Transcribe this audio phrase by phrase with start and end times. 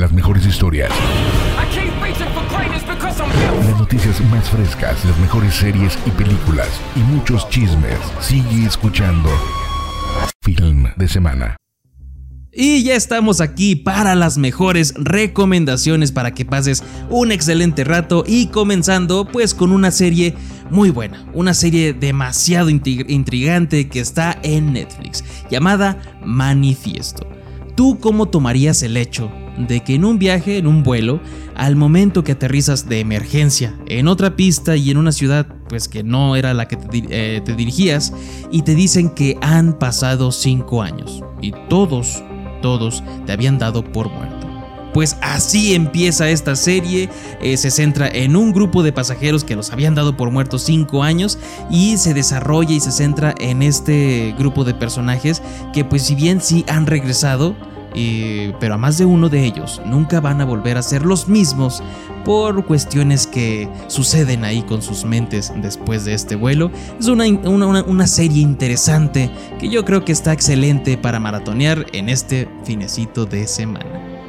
[0.00, 0.90] las mejores historias.
[3.66, 7.98] Las noticias más frescas, las mejores series y películas y muchos chismes.
[8.18, 9.28] Sigue escuchando
[10.42, 11.56] Film de Semana.
[12.50, 18.46] Y ya estamos aquí para las mejores recomendaciones para que pases un excelente rato y
[18.46, 20.34] comenzando pues con una serie
[20.70, 27.28] muy buena, una serie demasiado intrigante que está en Netflix llamada Manifiesto.
[27.76, 29.30] ¿Tú cómo tomarías el hecho
[29.66, 31.20] de que en un viaje, en un vuelo,
[31.54, 36.02] al momento que aterrizas de emergencia en otra pista y en una ciudad pues que
[36.02, 38.12] no era la que te, eh, dirigías
[38.50, 42.22] y te dicen que han pasado 5 años y todos
[42.60, 44.46] todos te habían dado por muerto.
[44.92, 47.08] Pues así empieza esta serie,
[47.40, 51.04] eh, se centra en un grupo de pasajeros que los habían dado por muertos 5
[51.04, 51.38] años
[51.70, 55.42] y se desarrolla y se centra en este grupo de personajes
[55.72, 57.54] que pues si bien sí han regresado,
[58.60, 61.82] pero a más de uno de ellos nunca van a volver a ser los mismos
[62.24, 66.70] por cuestiones que suceden ahí con sus mentes después de este vuelo.
[66.98, 72.48] Es una, una, serie interesante que yo creo que está excelente para maratonear en este
[72.64, 74.19] finecito de semana.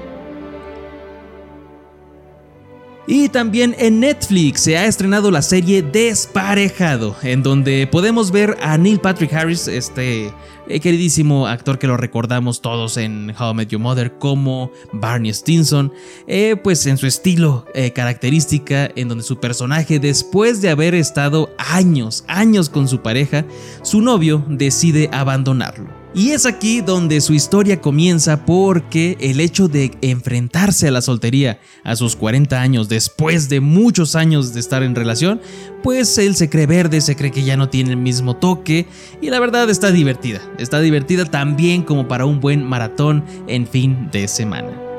[3.08, 8.78] Y también en Netflix se ha estrenado la serie Desparejado, en donde podemos ver a
[8.78, 10.32] Neil Patrick Harris, este
[10.68, 15.34] eh, queridísimo actor que lo recordamos todos en How I Met Your Mother como Barney
[15.34, 15.92] Stinson,
[16.28, 21.50] eh, pues en su estilo eh, característica, en donde su personaje, después de haber estado
[21.58, 23.46] años, años con su pareja,
[23.82, 26.01] su novio decide abandonarlo.
[26.14, 31.62] Y es aquí donde su historia comienza porque el hecho de enfrentarse a la soltería
[31.86, 35.40] a sus 40 años después de muchos años de estar en relación,
[35.84, 38.88] pues él se cree verde, se cree que ya no tiene el mismo toque
[39.22, 44.10] y la verdad está divertida, está divertida también como para un buen maratón en fin
[44.12, 44.91] de semana.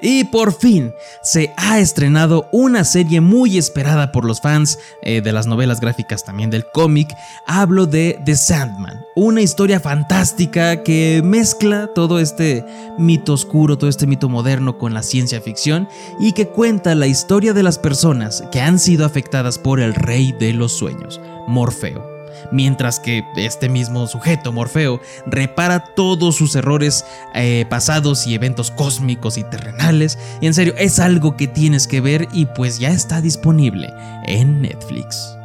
[0.00, 5.32] Y por fin se ha estrenado una serie muy esperada por los fans eh, de
[5.32, 7.08] las novelas gráficas también del cómic.
[7.46, 12.64] Hablo de The Sandman, una historia fantástica que mezcla todo este
[12.98, 15.88] mito oscuro, todo este mito moderno con la ciencia ficción
[16.20, 20.32] y que cuenta la historia de las personas que han sido afectadas por el rey
[20.38, 22.07] de los sueños, Morfeo
[22.52, 27.04] mientras que este mismo sujeto, Morfeo, repara todos sus errores
[27.34, 30.18] eh, pasados y eventos cósmicos y terrenales.
[30.40, 33.92] Y en serio, es algo que tienes que ver y pues ya está disponible
[34.26, 35.37] en Netflix.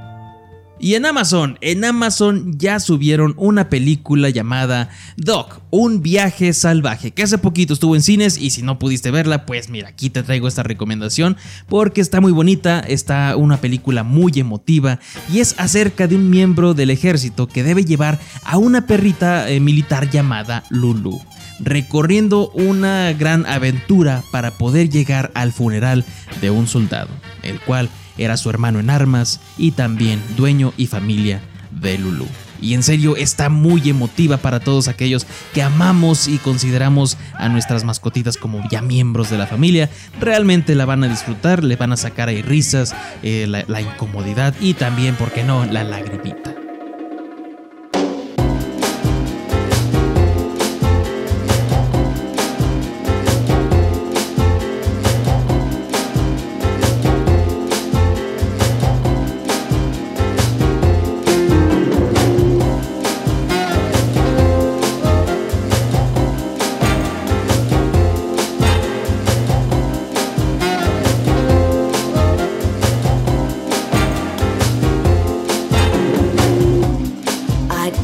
[0.84, 7.24] Y en Amazon, en Amazon ya subieron una película llamada Doc, un viaje salvaje, que
[7.24, 10.46] hace poquito estuvo en cines y si no pudiste verla, pues mira, aquí te traigo
[10.46, 11.38] esta recomendación
[11.70, 15.00] porque está muy bonita, está una película muy emotiva
[15.32, 19.62] y es acerca de un miembro del ejército que debe llevar a una perrita eh,
[19.62, 21.22] militar llamada Lulu
[21.60, 26.04] recorriendo una gran aventura para poder llegar al funeral
[26.42, 27.10] de un soldado,
[27.42, 31.42] el cual era su hermano en armas y también dueño y familia
[31.72, 32.28] de Lulu.
[32.62, 37.84] Y en serio está muy emotiva para todos aquellos que amamos y consideramos a nuestras
[37.84, 39.90] mascotitas como ya miembros de la familia.
[40.20, 44.56] Realmente la van a disfrutar, le van a sacar ahí risas, eh, la, la incomodidad
[44.62, 46.63] y también, ¿por qué no?, la lagrimita.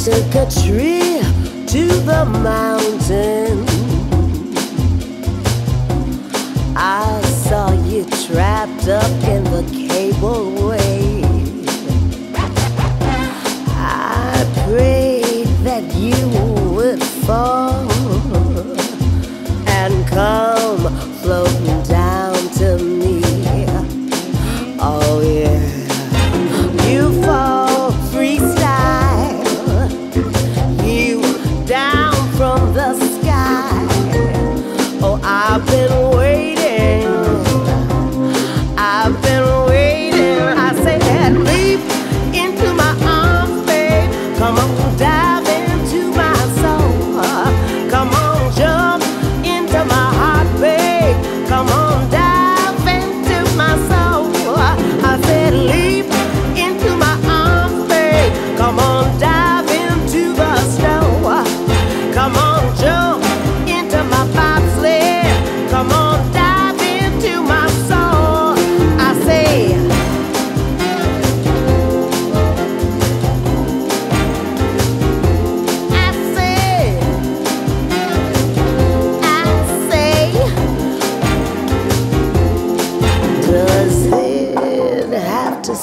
[0.05, 1.19] Took a tree
[1.67, 3.65] to the mountain.
[6.75, 11.28] I saw you trapped up in the cableway.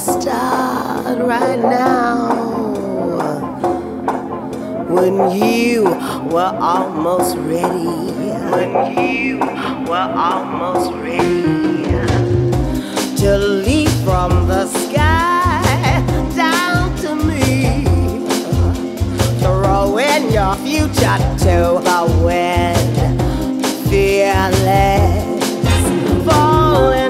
[0.07, 2.29] start right now.
[4.89, 5.83] When you
[6.31, 7.87] were almost ready.
[8.55, 9.39] When you
[9.89, 11.43] were almost ready
[13.17, 15.61] to leap from the sky
[16.35, 17.83] down to me.
[19.41, 21.55] throwing your future to
[21.87, 22.95] the wind.
[23.89, 25.25] Fearless
[26.25, 27.06] falling.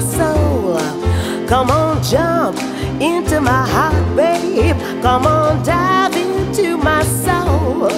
[0.00, 0.78] Soul.
[1.46, 2.56] Come on, jump
[3.00, 4.76] into my heart, babe.
[5.02, 7.90] Come on, dive into my soul.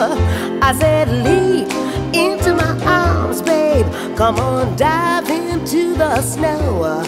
[0.62, 1.68] I said, leap
[2.14, 3.86] into my arms, babe.
[4.16, 7.02] Come on, dive into the snow.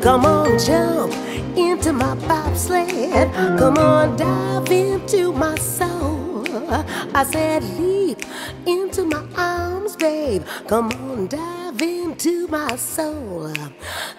[0.00, 1.12] Come on, jump
[1.56, 3.32] into my bobsled.
[3.58, 6.44] Come on, dive into my soul.
[7.14, 8.21] I said, leap
[10.02, 10.42] babe.
[10.68, 13.52] Come on, dive into my soul.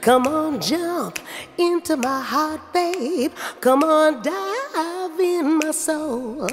[0.02, 1.20] Come on, jump
[1.58, 3.32] into my heart, babe.
[3.62, 6.48] Come on, dive in my soul.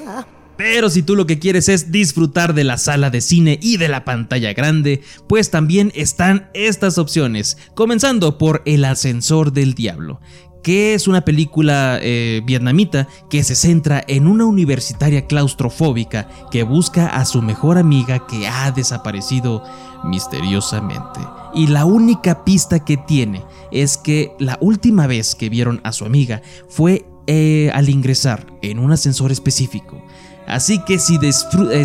[0.57, 3.87] Pero si tú lo que quieres es disfrutar de la sala de cine y de
[3.87, 10.19] la pantalla grande, pues también están estas opciones, comenzando por El Ascensor del Diablo,
[10.61, 17.07] que es una película eh, vietnamita que se centra en una universitaria claustrofóbica que busca
[17.07, 19.63] a su mejor amiga que ha desaparecido
[20.03, 21.19] misteriosamente.
[21.53, 26.05] Y la única pista que tiene es que la última vez que vieron a su
[26.05, 30.01] amiga fue eh, al ingresar en un ascensor específico.
[30.47, 30.99] Así que eh,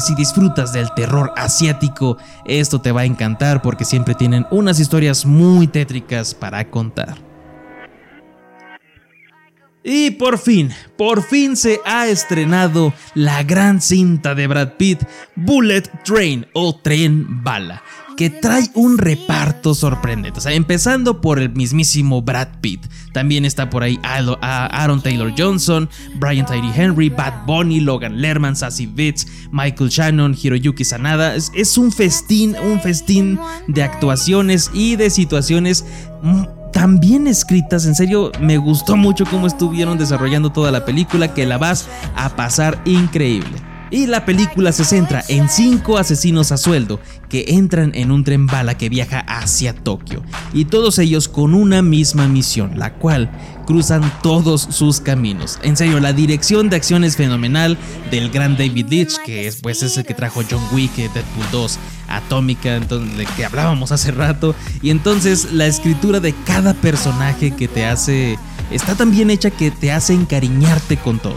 [0.00, 5.24] si disfrutas del terror asiático, esto te va a encantar porque siempre tienen unas historias
[5.26, 7.25] muy tétricas para contar.
[9.88, 15.04] Y por fin, por fin se ha estrenado la gran cinta de Brad Pitt,
[15.36, 17.84] Bullet Train o Tren Bala,
[18.16, 20.40] que trae un reparto sorprendente.
[20.40, 22.84] O sea, empezando por el mismísimo Brad Pitt.
[23.12, 28.86] También está por ahí Aaron Taylor Johnson, Brian Tyree Henry, Bad Bunny, Logan Lerman, Sassy
[28.86, 31.36] Beats, Michael Shannon, Hiroyuki Sanada.
[31.36, 33.38] Es, un festín, un festín
[33.68, 35.84] de actuaciones y de situaciones
[36.72, 41.46] tan bien escritas, en serio me gustó mucho cómo estuvieron desarrollando toda la película, que
[41.46, 43.56] la vas a pasar increíble.
[43.90, 48.46] Y la película se centra en cinco asesinos a sueldo que entran en un tren
[48.46, 53.30] bala que viaja hacia Tokio, y todos ellos con una misma misión, la cual
[53.64, 55.60] cruzan todos sus caminos.
[55.62, 57.78] En serio, la dirección de acción es fenomenal
[58.10, 61.78] del gran David Leitch, que es, pues, es el que trajo John Wick, Deadpool 2,
[62.08, 67.68] Atómica, entonces, de que hablábamos hace rato, y entonces la escritura de cada personaje que
[67.68, 68.38] te hace
[68.70, 71.36] está tan bien hecha que te hace encariñarte con todos.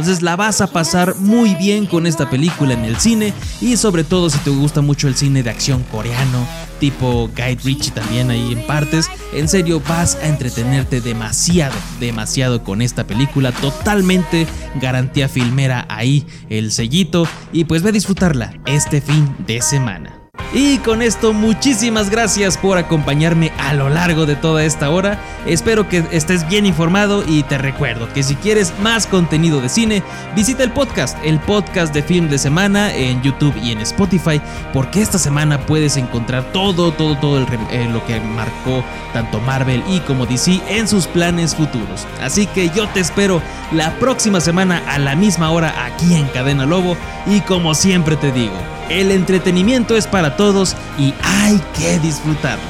[0.00, 4.02] Entonces la vas a pasar muy bien con esta película en el cine y sobre
[4.02, 8.50] todo si te gusta mucho el cine de acción coreano, tipo Guy Ritchie también ahí
[8.54, 14.46] en partes, en serio vas a entretenerte demasiado, demasiado con esta película, totalmente
[14.80, 20.19] garantía filmera ahí el sellito y pues ve a disfrutarla este fin de semana.
[20.52, 25.20] Y con esto muchísimas gracias por acompañarme a lo largo de toda esta hora.
[25.46, 30.02] Espero que estés bien informado y te recuerdo que si quieres más contenido de cine,
[30.34, 34.40] visita el podcast, el podcast de film de semana en YouTube y en Spotify,
[34.72, 39.84] porque esta semana puedes encontrar todo, todo, todo el, eh, lo que marcó tanto Marvel
[39.88, 42.08] y como DC en sus planes futuros.
[42.20, 43.40] Así que yo te espero
[43.70, 48.32] la próxima semana a la misma hora aquí en Cadena Lobo y como siempre te
[48.32, 48.54] digo,
[48.90, 52.64] el entretenimiento es para todos y hay que disfrutarlo.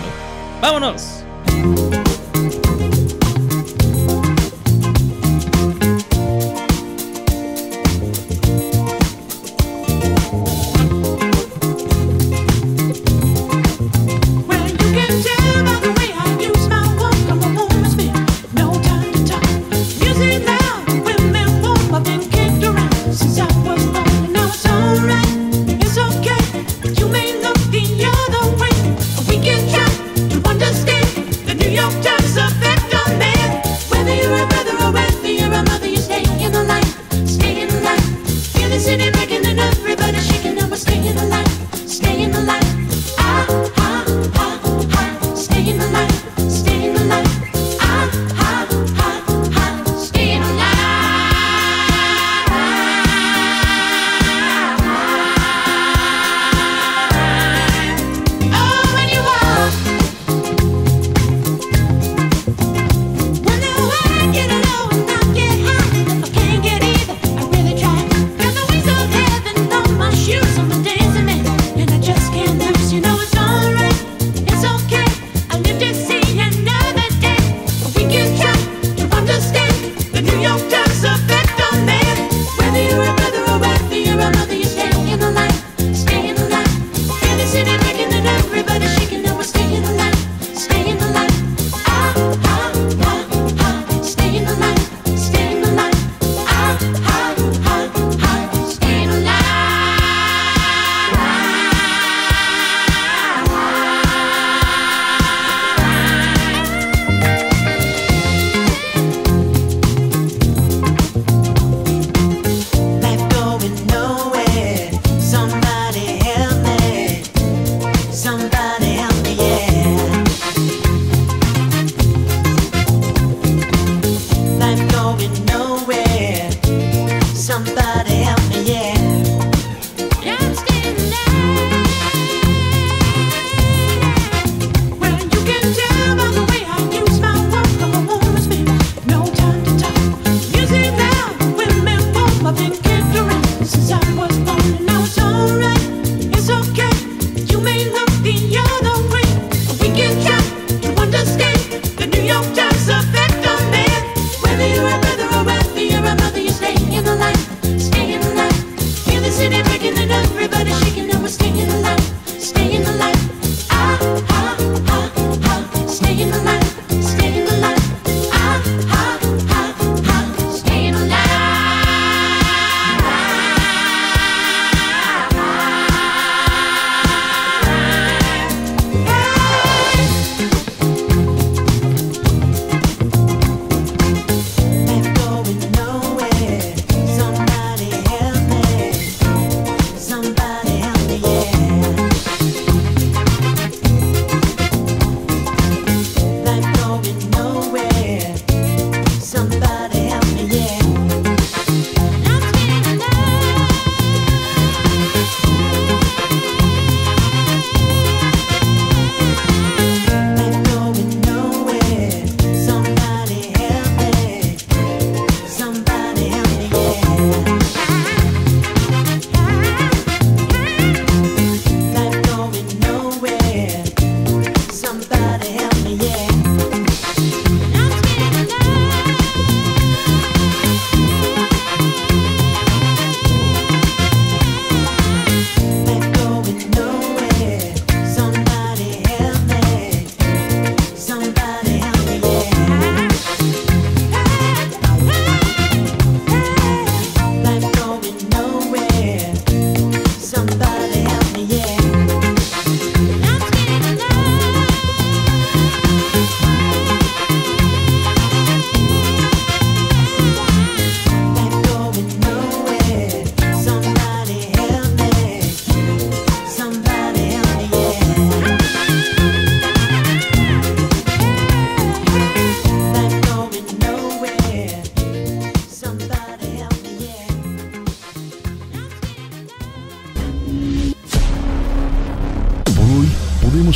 [0.60, 1.24] ¡Vámonos!